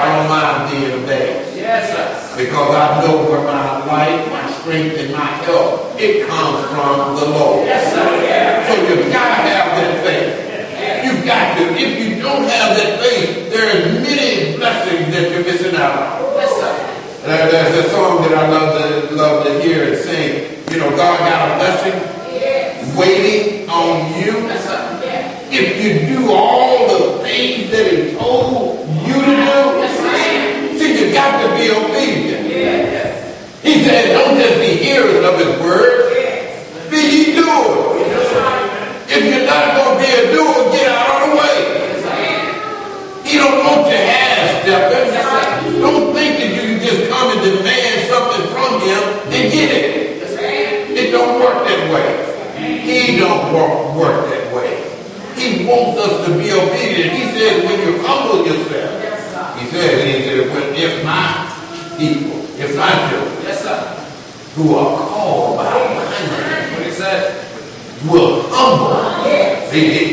I 0.00 0.16
don't 0.16 0.28
mind 0.28 0.70
being 0.70 1.02
a 1.02 1.06
baby. 1.06 1.50
Because 2.36 2.74
I 2.74 3.04
know 3.04 3.28
where 3.28 3.44
my 3.44 3.84
life, 3.84 4.32
my 4.32 4.50
strength, 4.50 4.96
and 4.98 5.12
my 5.12 5.28
health, 5.44 5.94
it 6.00 6.26
comes 6.26 6.66
from 6.72 7.16
the 7.16 7.26
Lord. 7.36 7.66
Yes, 7.66 7.92
sir. 7.92 8.00
So 8.00 8.80
you 8.88 9.04
you 9.04 9.12
got 9.12 9.28
to 9.28 9.42
have 9.44 9.76
that 9.76 9.99
got 11.30 11.56
to. 11.58 11.62
If 11.78 11.92
you 12.02 12.22
don't 12.22 12.42
have 12.42 12.70
that 12.76 12.98
faith, 13.00 13.50
there 13.54 13.66
are 13.70 13.80
many 14.02 14.56
blessings 14.58 15.14
that 15.14 15.30
you're 15.30 15.44
missing 15.46 15.76
out 15.76 15.94
on. 16.02 16.34
Yes, 16.36 16.50
sir. 16.58 16.72
There- 17.26 17.50
There's 17.50 17.86
a 17.86 17.90
song 17.90 18.22
that 18.22 18.34
I 18.42 18.48
love 18.48 18.70
to 18.78 19.14
love 19.14 19.46
to 19.46 19.52
hear 19.62 19.84
and 19.92 19.98
sing. 20.02 20.32
You 20.72 20.78
know, 20.80 20.90
God 20.96 21.18
got 21.20 21.40
a 21.50 21.54
blessing 21.60 21.96
Yes. 22.32 22.96
waiting 22.96 23.68
on 23.70 24.14
you. 24.18 24.32
Yes, 24.48 24.64
sir. 24.64 24.80
Yeah. 25.04 25.58
If 25.60 25.66
you 25.82 25.90
do 26.16 26.32
all 26.32 26.86
the 26.88 27.02
things 27.26 27.70
that 27.72 27.86
He 27.92 28.14
told 28.16 28.86
you 29.06 29.14
to 29.14 29.34
do, 29.46 29.58
Yes, 29.82 30.78
see, 30.78 30.90
you 30.98 31.12
got 31.12 31.32
to 31.42 31.48
be 31.58 31.70
obedient. 31.70 32.46
Yes. 32.48 33.36
He 33.62 33.84
said, 33.84 34.12
don't 34.16 34.38
just 34.38 34.56
be 34.60 34.70
hearers 34.84 35.22
of 35.24 35.34
His 35.38 35.52
word, 35.60 36.12
Yes. 36.14 36.90
be 36.90 36.96
ye 36.96 37.24
doers. 37.36 38.08
That's 38.08 38.32
right. 38.34 38.66
If 39.12 39.20
you're 39.28 39.46
not 39.46 39.64
going 39.76 39.92
to 39.98 40.06
be 40.06 40.10
a 40.20 40.22
doer, 40.32 40.70
get 40.72 40.88
out 40.88 41.10
of 41.10 41.30
the 41.30 41.36
way. 41.36 41.56
Yes, 41.82 41.98
sir. 42.06 43.28
He 43.28 43.32
don't 43.42 43.58
want 43.66 43.90
you 43.90 43.98
half 43.98 44.62
stepping. 44.62 45.06
Yes, 45.12 45.26
sir. 45.34 45.80
Don't 45.84 46.14
think 46.14 46.32
that 46.40 46.50
you 46.56 46.62
can 46.70 46.78
just 46.88 47.02
come 47.10 47.26
and 47.34 47.40
demand 47.42 47.96
something 48.08 48.44
from 48.54 48.70
him 48.86 49.02
and 49.34 49.42
get 49.52 49.68
it. 49.74 49.84
Yes, 50.22 50.30
sir. 50.38 50.46
It 51.00 51.10
don't 51.10 51.34
work 51.42 51.58
that 51.68 51.82
way. 51.92 52.08
He 52.86 53.18
don't 53.18 53.52
work, 53.54 53.94
work 53.96 54.18
that 54.30 54.46
way. 54.54 54.72
He 55.36 55.64
wants 55.66 56.00
us 56.00 56.26
to 56.26 56.30
be 56.38 56.50
obedient. 56.52 57.12
He 57.18 57.24
said, 57.38 57.64
when 57.64 57.76
you 57.86 57.92
humble 58.06 58.44
yourself, 58.46 58.90
Yes, 59.02 59.20
sir. 59.32 59.46
he 59.58 59.64
said, 59.70 59.92
he 60.06 60.12
said, 60.24 60.38
when 60.52 60.66
if 60.74 61.04
my 61.04 61.26
people, 61.98 62.38
if 62.58 62.76
my 62.76 62.90
children, 63.08 63.42
Yes, 63.46 63.62
sir. 63.62 63.78
who 64.56 64.74
are 64.76 64.96
called 65.08 65.56
by 65.56 65.64
my 65.64 66.04
name, 66.04 66.74
What 66.74 66.82
he 66.86 66.92
said? 66.92 67.46
will 68.08 68.42
humble. 68.50 68.96
Yes. 69.28 69.70
See, 69.70 69.86
he, 69.92 70.04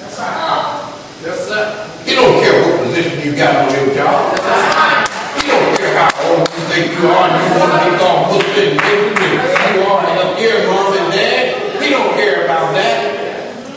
That's 0.00 0.18
right. 0.18 0.94
Yes, 1.24 1.38
sir. 1.48 1.64
he 2.06 2.14
don't 2.14 2.40
care 2.40 2.54
what 2.62 2.86
position 2.86 3.20
you 3.28 3.36
got 3.36 3.66
on 3.66 3.74
your 3.74 3.94
job. 3.94 4.34
That's 4.36 4.46
right. 4.46 5.42
He 5.42 5.46
don't 5.50 5.76
care 5.76 5.94
how 5.98 6.10
old 6.26 6.40
you 6.48 6.62
think 6.70 6.86
you 6.98 7.06
are. 7.08 7.26
You 7.28 7.50
want 7.60 7.70
to 7.70 7.90
be 7.90 7.96
called 7.98 8.22
Muslim, 8.34 8.78
and 8.78 9.76
you 9.76 9.82
are 9.82 10.06
up 10.22 10.38
here, 10.38 10.66
mom 10.70 10.92
and 10.98 11.12
dad. 11.12 11.82
He 11.82 11.90
don't 11.90 12.14
care 12.14 12.44
about 12.46 12.72
that. 12.74 13.14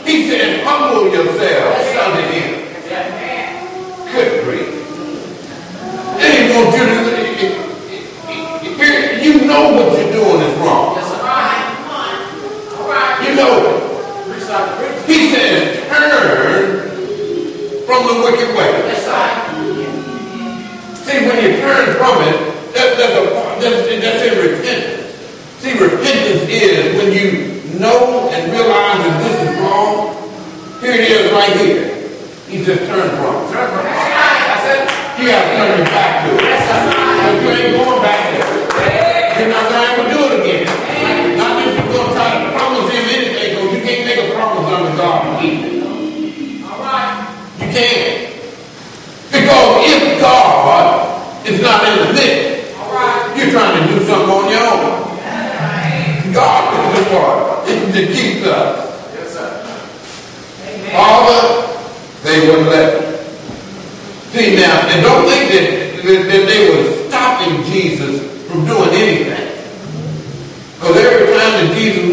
He 0.06 0.28
said, 0.30 0.64
humble 0.64 1.12
yourselves 1.12 1.96
under 1.98 2.22
him. 2.32 2.50
Good 4.12 4.44
grief. 4.44 4.70
Then 6.18 6.30
he 6.36 6.42
wants 6.56 6.76
you 6.76 6.84
to, 6.86 6.90
here, 8.76 9.18
you 9.22 9.46
know 9.46 9.72
what 9.74 9.98
you're 9.98 10.12
doing 10.12 10.40
is 10.42 10.58
wrong. 10.58 10.96
Yes, 10.96 11.06
sir. 11.10 11.20
All 11.20 12.88
right. 12.88 13.28
You 13.28 13.34
know 13.36 13.52
it. 13.60 13.78
Preach 14.30 14.48
like 14.48 14.66
the 14.70 14.76
preacher. 14.76 15.06
He 15.06 15.30
says, 15.30 15.86
turn 15.88 16.90
from 17.86 18.00
the 18.08 18.14
wicked 18.24 18.50
way. 18.56 18.70
Yes, 18.88 19.04
sir. 19.04 19.26
See, 21.04 21.26
when 21.26 21.38
you 21.44 21.60
turn 21.60 21.94
from 21.96 22.22
it, 22.28 22.36
that, 22.74 22.96
that's, 22.98 23.14
a, 23.14 23.22
that's, 23.60 23.80
that's 23.88 24.22
in 24.26 24.34
repentance. 24.38 25.14
See, 25.60 25.72
repentance 25.78 26.48
is 26.48 26.96
when 26.96 27.12
you 27.12 27.78
know 27.78 28.28
and 28.32 28.52
realize 28.52 28.98
that 29.04 29.14
this 29.24 29.36
is 29.48 29.60
wrong. 29.60 30.16
Here 30.80 30.94
it 30.94 31.10
is 31.10 31.32
right 31.32 31.52
here. 31.60 31.84
He 32.48 32.64
says, 32.64 32.78
turn 32.88 33.08
from 33.20 33.34
it. 33.36 33.52
Turn 33.52 33.68
from 33.70 33.84
it. 33.84 33.92
That's 33.92 34.66
it. 34.72 34.80
You 35.20 35.28
got 35.28 35.44
to 35.44 35.50
turn 35.52 35.68
your 35.76 35.86
back 35.92 36.12
to 36.24 36.28
it. 36.32 36.40
Yes, 36.40 36.64
sir. 36.64 36.80
But 36.88 37.36
you 37.36 37.50
ain't 37.52 37.76
going 37.76 38.00
back 38.02 38.20
there. 38.32 38.48
You're 39.40 39.52
not 39.52 39.68
going 39.68 40.08
to 40.08 40.14
do 40.14 40.20
it 40.24 40.32
again. 40.40 40.64
Not 41.36 41.52
that 41.60 41.68
you're 41.68 41.92
going 41.92 42.08
to 42.08 42.14
try 42.16 42.28
to 42.40 42.48
promise 42.56 42.88
him 42.92 43.04
anything, 43.12 43.48
because 43.56 43.68
you 43.76 43.80
can't 43.84 44.02
make 44.08 44.18
a 44.24 44.32
promise 44.32 44.66
under 44.72 44.92
God 45.10 45.26
and 45.26 45.40
keep 45.40 45.58
it. 45.66 46.62
All 46.64 46.78
right. 46.78 47.26
You 47.58 47.66
can't. 47.74 48.30
Because 49.30 49.90
if 49.90 50.20
God 50.20 51.46
is 51.46 51.60
not 51.60 51.82
in 51.88 52.06
the 52.06 52.12
mix, 52.12 52.76
right. 52.78 53.34
you're 53.36 53.50
trying 53.50 53.88
to 53.88 53.94
do 53.94 54.06
something 54.06 54.30
on 54.30 54.50
your 54.50 54.62
own. 54.62 55.10
God 56.32 56.94
is 56.96 57.04
the 57.04 57.14
one 57.14 57.90
that 57.90 58.06
keeps 58.14 58.46
us. 58.46 59.14
Yes, 59.14 59.34
sir. 59.34 59.50
Amen. 60.62 60.92
Father, 60.94 61.42
they 62.22 62.46
wouldn't 62.46 62.68
let 62.68 63.00
me. 63.00 63.16
See 64.30 64.54
now, 64.54 64.86
and 64.86 65.02
don't 65.02 65.28
think 65.28 65.50
that, 65.50 66.04
that, 66.04 66.22
that 66.30 66.46
they 66.46 66.70
were 66.70 67.08
stopping 67.08 67.64
Jesus 67.64 68.46
from 68.46 68.64
doing 68.64 68.90
anything. 68.90 69.50
Because 70.74 70.96
every 70.96 71.18
time 71.18 71.26
that 71.26 71.26
Jesus 71.26 71.29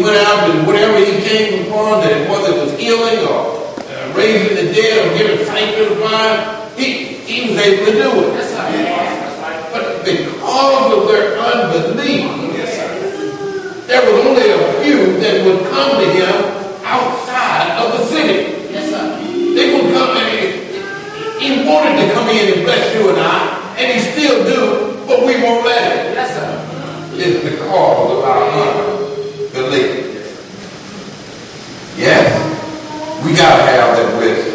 went 0.08 0.26
out 0.26 0.50
and 0.50 0.66
whatever 0.66 0.96
he 0.98 1.20
came 1.20 1.68
upon, 1.68 2.00
that 2.00 2.30
whether 2.30 2.56
it 2.56 2.64
was 2.64 2.72
healing 2.80 3.20
or 3.28 3.60
uh, 3.76 4.12
raising 4.16 4.56
the 4.56 4.72
dead 4.72 5.04
or 5.04 5.18
giving 5.18 5.44
sight 5.44 5.76
to 5.76 5.84
the 5.84 5.94
blind, 5.96 6.78
he, 6.78 7.20
he 7.28 7.50
was 7.50 7.58
able 7.60 7.84
to 7.84 7.92
do 7.92 8.08
it. 8.24 8.32
Yes, 8.40 8.48
sir. 8.48 8.64
That's 8.72 9.36
right. 9.44 9.60
But 9.72 10.04
because 10.04 10.84
of 10.96 11.08
their 11.08 11.36
unbelief, 11.36 12.24
Yes, 12.56 12.72
there 13.86 14.00
was 14.00 14.24
only 14.24 14.48
a 14.48 14.82
few 14.82 15.20
that 15.20 15.44
would 15.44 15.68
come 15.68 16.00
to 16.00 16.06
him 16.08 16.36
outside 16.84 17.76
of 17.76 17.98
the 17.98 18.04
city. 18.06 18.72
Yes, 18.72 18.88
sir. 18.88 19.04
They 19.54 19.74
would 19.76 19.92
come 19.92 20.16
and 20.16 20.56
he 21.36 21.68
wanted 21.68 22.00
to 22.00 22.12
come 22.14 22.28
in 22.30 22.54
and 22.54 22.64
bless 22.64 22.94
you 22.94 23.10
and 23.10 23.18
I, 23.20 23.76
and 23.76 23.92
he 23.92 24.00
still 24.00 24.44
do, 24.44 25.04
but 25.06 25.20
we 25.26 25.42
won't 25.42 25.66
let 25.66 25.82
him. 25.84 26.14
Yes, 26.14 26.32
sir. 26.32 26.48
It's 27.20 27.44
because 27.44 28.10
of 28.12 28.24
our 28.24 28.98
unbelief. 29.58 29.98
Yes, 31.98 32.30
we 33.24 33.34
gotta 33.34 33.62
have 33.74 33.96
that 33.96 34.18
wisdom. 34.20 34.54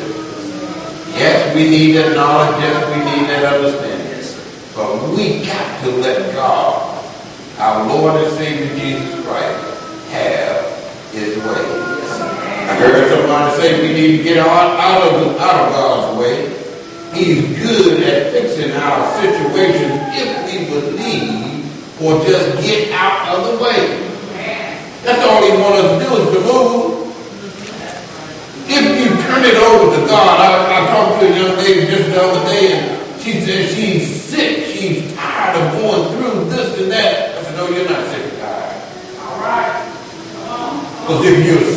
Yes, 1.11 1.53
we 1.53 1.67
need 1.93 2.01
that 2.01 2.15
knowledge. 2.15 2.59
Yes, 2.59 2.89
we 2.89 2.97
need 3.05 3.29
that 3.29 3.53
understanding. 3.53 4.07
Yes. 4.07 4.73
But 4.75 5.09
we 5.13 5.45
got 5.45 5.83
to 5.83 5.91
let 6.01 6.33
God, 6.33 7.05
our 7.59 7.87
Lord 7.87 8.19
and 8.23 8.33
Savior 8.33 8.75
Jesus 8.75 9.25
Christ, 9.25 10.09
have 10.09 11.11
His 11.11 11.37
way. 11.37 11.93
I 12.65 12.75
heard 12.79 13.09
somebody 13.11 13.61
say 13.61 13.81
we 13.81 13.93
need 13.93 14.17
to 14.17 14.23
get 14.23 14.37
out, 14.37 15.13
of 15.13 15.37
out 15.39 15.67
of 15.67 15.73
God's 15.73 16.19
way. 16.19 16.49
He's 17.13 17.61
good 17.61 18.01
at 18.01 18.31
fixing 18.31 18.71
our 18.71 19.21
situations 19.21 19.93
if 20.17 20.29
we 20.49 20.65
believe 20.65 22.01
or 22.01 22.25
just 22.25 22.59
get 22.63 22.91
out 22.91 23.37
of 23.37 23.59
the 23.59 23.63
way. 23.63 24.09
That's 25.03 25.21
all 25.29 25.43
he 25.43 25.51
wants 25.61 25.83
us 25.83 26.01
to 26.01 26.09
do 26.09 26.15
is 26.15 26.33
to 26.33 26.41
move. 26.41 27.03
If 28.65 28.83
you 28.97 29.12
turn 29.33 29.45
it 29.45 29.55
over 29.55 29.95
to 29.95 30.05
God, 30.05 30.39
I, 30.39 30.83
I 30.83 30.87
talked 30.93 31.21
to 31.21 31.25
a 31.25 31.35
young 31.35 31.57
lady 31.57 31.87
just 31.87 32.09
the 32.09 32.21
other 32.21 32.45
day 32.45 32.77
and 32.77 33.21
she 33.21 33.41
said 33.41 33.69
she's 33.73 34.21
sick. 34.21 34.65
She's 34.67 35.15
tired 35.15 35.55
of 35.57 35.81
going 35.81 36.17
through 36.17 36.49
this 36.49 36.79
and 36.79 36.91
that. 36.91 37.37
I 37.37 37.43
said, 37.43 37.55
no, 37.57 37.69
you're 37.69 37.89
not 37.89 38.05
sick. 38.11 38.33
All 39.21 39.41
right. 39.41 39.89
Because 41.01 41.25
if 41.25 41.45
you're 41.45 41.72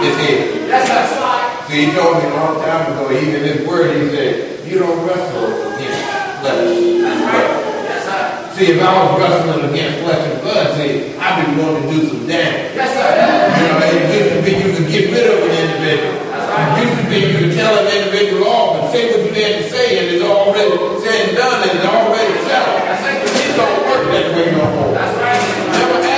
It's 0.00 0.16
his. 0.16 0.68
Yes, 0.68 0.88
sir. 0.88 1.02
See, 1.68 1.86
he 1.86 1.92
told 1.92 2.18
me 2.18 2.24
a 2.24 2.34
long 2.34 2.56
time 2.64 2.92
ago, 2.92 3.12
even 3.12 3.36
in 3.36 3.44
his 3.46 3.66
word, 3.68 3.94
he 3.94 4.08
said, 4.10 4.66
you 4.66 4.78
don't 4.80 5.06
wrestle 5.06 5.76
against 5.76 6.00
flesh 6.40 6.66
and 6.66 6.98
blood. 6.98 7.46
Yes, 7.84 8.00
sir. 8.08 8.22
See, 8.56 8.66
if 8.74 8.82
I 8.82 8.90
was 8.90 9.20
wrestling 9.20 9.70
against 9.70 10.02
flesh 10.02 10.24
and 10.24 10.40
blood, 10.42 10.66
see, 10.74 11.14
I'd 11.14 11.36
be 11.46 11.54
going 11.54 11.78
to 11.78 11.84
do 11.90 11.98
some 12.08 12.26
damage. 12.26 12.74
Yes, 12.74 12.90
sir. 12.96 13.06
You 13.54 13.64
know, 13.70 13.78
it 13.86 14.08
used 14.18 14.32
to 14.34 14.40
be 14.42 14.52
you 14.56 14.68
could 14.74 14.88
get 14.90 15.04
rid 15.14 15.26
of 15.30 15.38
an 15.46 15.52
individual. 15.52 16.16
That's 16.32 16.48
right. 16.48 16.74
It 16.74 16.90
used 16.90 16.96
to 16.96 17.06
be 17.06 17.18
you 17.30 17.36
could 17.38 17.54
tell 17.54 17.74
an 17.76 17.86
individual 17.86 18.48
off 18.48 18.82
and 18.82 18.84
say 18.90 19.14
what 19.14 19.20
you 19.20 19.32
had 19.36 19.62
to 19.62 19.66
say, 19.70 19.86
and 20.00 20.06
it's 20.10 20.24
already 20.24 20.74
said 21.06 21.18
and 21.28 21.36
done, 21.38 21.60
and 21.60 21.70
it's 21.76 21.86
already 21.86 22.34
settled. 22.50 22.82
That's 22.88 23.04
it. 23.04 23.30
It 23.30 23.54
don't 23.54 23.78
work 23.86 24.02
that 24.10 24.26
way 24.34 24.50
no 24.58 24.64
more. 24.74 24.90
That's 24.96 25.14
right. 25.22 25.38
Never 25.70 26.09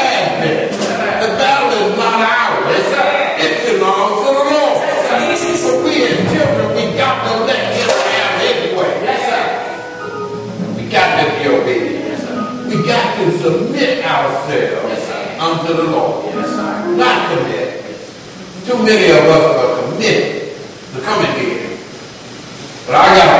submit 13.42 14.04
ourselves 14.04 15.10
unto 15.38 15.74
the 15.74 15.82
Lord. 15.90 16.34
Not 16.96 17.34
commit. 17.34 17.82
Too 18.64 18.78
many 18.78 19.10
of 19.10 19.26
us 19.26 19.44
are 19.58 19.82
committed 19.82 20.56
to 20.94 21.00
coming 21.02 21.32
here. 21.40 21.78
But 22.86 22.94
I 22.94 23.16
got 23.16 23.31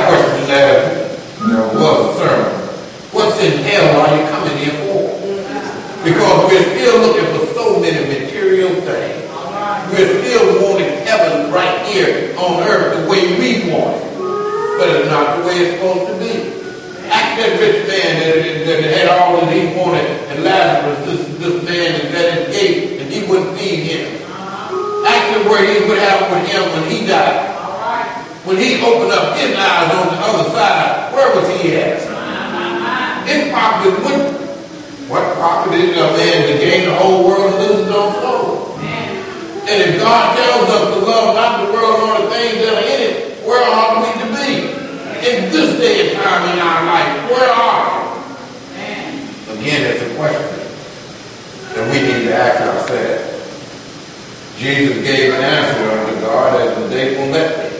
Answer 55.53 55.89
unto 55.91 56.21
God 56.21 56.61
as 56.61 56.81
the 56.81 56.89
day 56.89 57.17
will 57.17 57.31
let 57.31 57.71
me. 57.71 57.77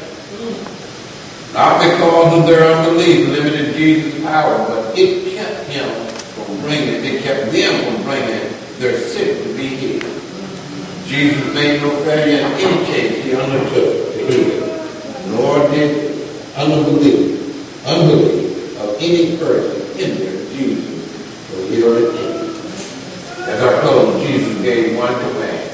Not 1.54 1.82
because 1.82 2.40
of 2.40 2.48
their 2.48 2.64
unbelief 2.64 3.30
limited 3.30 3.76
Jesus' 3.76 4.24
power, 4.24 4.58
but 4.68 4.98
it 4.98 5.36
kept 5.36 5.68
him 5.70 5.90
from 6.34 6.62
bringing, 6.62 7.04
it 7.04 7.24
kept 7.24 7.52
them 7.52 7.74
from 7.86 8.04
bringing 8.04 8.54
their 8.78 8.98
sick 9.00 9.44
to 9.44 9.58
be 9.58 9.68
healed. 9.68 10.04
Jesus 11.06 11.54
made 11.54 11.82
no 11.82 11.90
failure 12.04 12.46
in 12.46 12.54
any 12.54 12.86
case 12.86 13.24
he 13.24 13.36
undertook 13.36 14.14
to 14.14 14.28
do 14.30 14.38
it. 14.50 15.30
Nor 15.30 15.70
did 15.70 16.14
unbelief, 16.56 17.86
unbelief 17.86 18.80
of 18.82 18.98
any 19.00 19.38
person 19.38 19.98
hinder 19.98 20.32
Jesus 20.54 21.50
from 21.50 21.68
healing 21.70 22.18
any. 22.18 22.44
As 23.50 23.62
I 23.62 23.82
close, 23.82 24.26
Jesus 24.26 24.62
gave 24.62 24.98
one 24.98 25.14
command. 25.14 25.70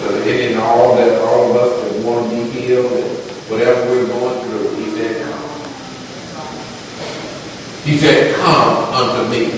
So 0.00 0.12
that 0.12 0.26
any 0.26 0.54
and 0.54 0.60
all 0.62 0.96
that 0.96 1.20
all 1.20 1.50
of 1.50 1.56
us 1.56 1.92
that 1.92 2.04
want 2.04 2.30
to 2.30 2.36
be 2.36 2.50
healed 2.52 2.90
and 2.90 3.20
whatever 3.50 3.90
we're 3.90 4.06
going 4.06 4.40
through, 4.48 4.76
he 4.76 4.90
said, 4.96 5.22
come. 5.22 5.50
He 7.84 7.98
said, 7.98 8.34
come 8.36 8.94
unto 8.94 9.28
me. 9.30 9.50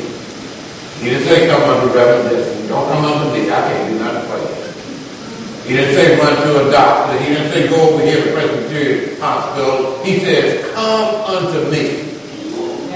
He 0.98 1.10
didn't 1.10 1.21
say 1.32 1.48
come 1.48 1.62
unto 1.62 1.94
Reverend 1.94 2.68
Don't 2.68 2.88
come 2.92 3.04
unto 3.04 3.32
me. 3.32 3.48
I 3.48 3.60
can't 3.64 3.88
do 3.88 3.98
nothing 3.98 4.28
for 4.28 4.38
you. 4.38 5.68
He 5.68 5.76
didn't 5.76 5.94
say 5.94 6.18
run 6.18 6.36
to 6.36 6.68
a 6.68 6.70
doctor. 6.70 7.18
He 7.18 7.32
didn't 7.32 7.52
say 7.52 7.68
go 7.68 7.94
over 7.94 8.04
here 8.04 8.24
to 8.24 8.32
Presbyterian 8.32 9.20
Hospital. 9.20 10.02
He 10.04 10.20
says, 10.20 10.74
come 10.74 11.14
unto 11.24 11.70
me. 11.70 12.12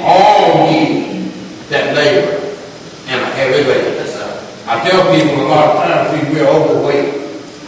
All 0.00 0.70
ye 0.70 1.30
that 1.70 1.96
labor 1.96 2.36
and 3.08 3.20
are 3.20 3.32
heavy 3.32 3.64
laden. 3.64 3.96
I 4.68 4.82
tell 4.82 5.14
people 5.14 5.46
a 5.46 5.48
lot 5.48 5.76
of 5.76 5.82
times, 5.84 6.10
see, 6.10 6.34
we're 6.34 6.48
overweight. 6.48 7.14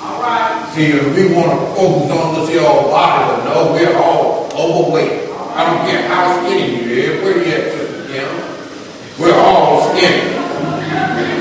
All 0.01 0.21
right. 0.21 0.69
See, 0.75 0.91
we 0.93 1.33
want 1.33 1.55
to 1.55 1.77
focus 1.79 2.11
on 2.11 2.35
this 2.35 2.49
here 2.51 2.61
old 2.61 2.91
body, 2.91 3.23
but 3.25 3.45
no, 3.45 3.73
we're 3.73 3.97
all 3.97 4.51
overweight. 4.53 5.31
I 5.55 5.65
don't 5.65 5.89
care 5.89 6.09
how 6.09 6.43
skinny 6.43 6.83
you 6.83 7.21
are, 7.21 7.23
Where 7.23 7.39
you 7.39 7.53
at, 7.55 7.73
Sister 7.73 8.13
Kim? 8.13 9.23
We're 9.23 9.39
all 9.39 9.95
skinny. 9.95 10.38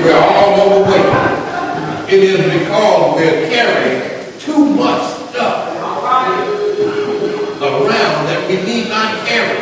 We're 0.04 0.16
all 0.16 0.60
overweight. 0.60 1.08
It 2.12 2.24
is 2.24 2.60
because 2.60 3.16
we're 3.16 3.48
carrying 3.50 4.38
too 4.38 4.64
much 4.64 5.02
stuff 5.28 5.68
around 7.60 8.26
that 8.26 8.48
we 8.48 8.56
need 8.62 8.88
not 8.88 9.26
carry. 9.26 9.58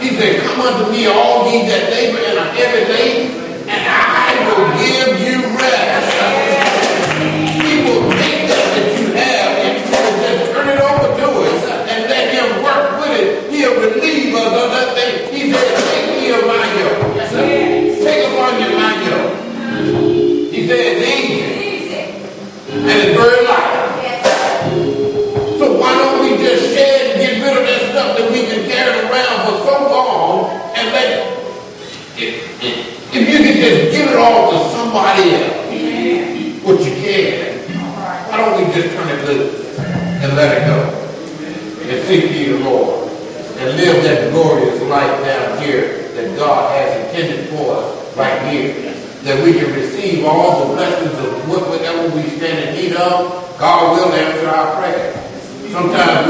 He 0.00 0.16
said, 0.16 0.42
Come 0.42 0.60
unto 0.60 0.92
me, 0.92 1.06
all 1.06 1.50
ye 1.50 1.66
that 1.66 1.90
labor 1.90 2.18
and 2.18 2.38
are 2.38 2.52
heavy 2.52 2.92
laden, 2.92 3.39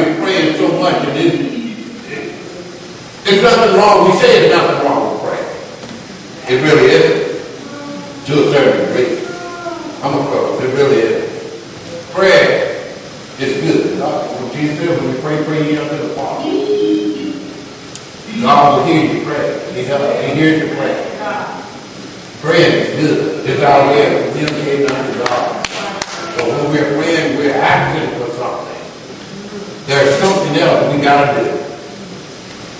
we're 0.01 0.17
praying 0.17 0.57
so 0.57 0.69
much 0.79 1.07
and 1.09 1.19
it's, 1.19 1.51
there's 3.25 3.43
nothing 3.43 3.77
wrong. 3.77 4.11
We 4.11 4.17
say 4.19 4.41
there's 4.41 4.53
nothing 4.57 4.87
wrong 4.87 5.13
with 5.13 5.23
praying. 5.23 5.51
It 6.49 6.63
really 6.65 6.91
isn't. 6.91 7.31
To 8.27 8.33
a 8.33 8.53
certain 8.53 8.87
degree. 8.87 9.27
I'm 10.03 10.15
a 10.15 10.25
close. 10.27 10.63
It 10.63 10.75
really 10.75 10.97
is. 10.97 12.11
Prayer 12.13 12.77
is 13.39 13.61
good. 13.61 13.99
When 14.01 14.53
Jesus 14.53 14.79
said, 14.79 14.89
when 14.99 15.15
we 15.15 15.21
pray, 15.21 15.45
pray 15.45 15.71
ye 15.71 15.77
unto 15.77 15.97
the 15.97 16.09
Father. 16.15 16.51
God 18.41 18.79
will 18.79 18.87
hear 18.87 19.15
you 19.15 19.25
pray. 19.25 19.47
He. 19.75 19.83
He 19.83 20.35
hears 20.35 20.63
you 20.63 20.69
pray. 20.77 20.95
Praying 22.41 22.73
is 22.73 22.89
good. 23.01 23.49
It's 23.49 23.63
our 23.63 23.91
way 23.91 24.01
of 24.17 24.33
communicating 24.33 24.91
unto 24.91 25.25
God. 25.25 25.67
But 26.37 26.47
when 26.49 26.71
we're 26.71 26.91
praying, 26.97 27.37
we're 27.37 27.55
asking 27.55 28.19
for 28.19 28.31
something. 28.33 28.71
There's 29.90 30.20
something 30.20 30.55
else 30.55 30.94
we 30.94 31.03
gotta 31.03 31.42
do. 31.42 31.50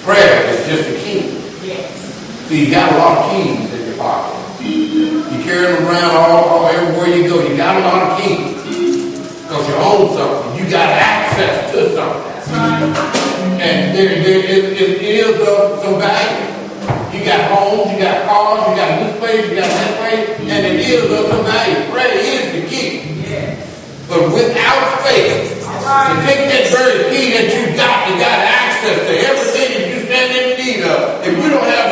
Prayer 0.05 0.47
is 0.47 0.65
just 0.69 0.91
a 0.91 0.95
key. 1.03 1.43
Yes. 1.67 1.91
See, 2.47 2.67
you 2.67 2.71
got 2.71 2.93
a 2.93 2.99
lot 2.99 3.19
of 3.19 3.33
keys 3.33 3.75
in 3.75 3.87
your 3.89 3.97
pocket. 3.97 4.63
You 4.63 5.43
carry 5.43 5.75
them 5.75 5.89
around 5.89 6.15
all, 6.15 6.45
all 6.45 6.67
everywhere 6.69 7.09
you 7.09 7.29
go. 7.29 7.43
You 7.43 7.57
got 7.57 7.75
a 7.75 7.81
lot 7.81 8.13
of 8.13 8.23
keys. 8.23 8.55
Because 9.43 9.69
you 9.69 9.75
own 9.75 10.15
something. 10.15 10.65
You 10.65 10.71
got 10.71 10.89
access 10.89 11.73
to 11.73 11.93
something. 11.97 12.55
Right. 12.55 13.59
And 13.61 13.99
there, 13.99 14.23
there 14.23 14.39
it, 14.39 14.81
it 14.81 15.03
is 15.03 15.49
of 15.49 15.83
some 15.83 15.99
value. 15.99 16.47
You 17.13 17.25
got 17.25 17.51
homes, 17.51 17.91
you 17.93 17.99
got 17.99 18.25
cars, 18.25 18.71
you 18.71 18.77
got 18.77 19.01
this 19.01 19.19
place, 19.19 19.51
you 19.51 19.57
got 19.57 19.67
that 19.67 19.99
place, 19.99 20.49
and 20.49 20.65
it 20.65 20.79
is 20.79 21.11
of 21.11 21.27
some 21.27 21.45
value. 21.45 21.91
Prayer 21.91 22.15
is 22.15 22.53
the 22.53 22.69
key. 22.71 23.21
Yes. 23.23 24.07
But 24.09 24.33
without 24.33 25.03
faith, 25.03 25.60
to 25.91 26.23
take 26.23 26.47
that 26.47 26.71
very 26.71 27.11
key 27.11 27.35
that 27.35 27.51
you 27.51 27.75
got, 27.75 28.07
you 28.07 28.15
got 28.15 28.39
access 28.47 28.99
to 29.11 29.15
everything 29.27 29.69
that 29.75 29.87
you 29.91 29.99
stand 30.07 30.31
in 30.39 30.47
need 30.55 30.81
of. 30.87 31.19
If 31.27 31.35
you 31.35 31.51
don't 31.51 31.67
have 31.67 31.90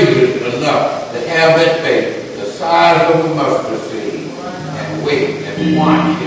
enough 0.00 1.12
to 1.12 1.28
have 1.28 1.56
that 1.58 1.80
faith 1.82 2.36
the 2.36 2.46
size 2.46 3.14
of 3.14 3.24
a 3.30 3.34
mustard 3.34 3.80
seed 3.90 4.30
and 4.30 5.04
wait 5.04 5.44
and 5.44 5.76
watch 5.78 6.23